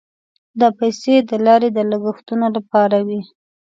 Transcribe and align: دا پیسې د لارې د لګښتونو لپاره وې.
دا 0.59 0.67
پیسې 0.79 1.15
د 1.29 1.31
لارې 1.45 1.69
د 1.73 1.79
لګښتونو 1.91 2.45
لپاره 2.57 2.97
وې. 3.07 3.21